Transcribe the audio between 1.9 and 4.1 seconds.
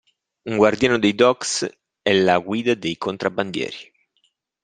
è la guida dei contrabbandieri.